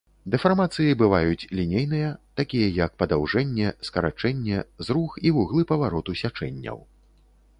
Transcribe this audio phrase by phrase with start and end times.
[0.33, 2.07] Дэфармацыі бываюць лінейныя,
[2.39, 6.77] такія як падаўжэнне, скарачэнне, зрух і вуглы павароту сячэнняў.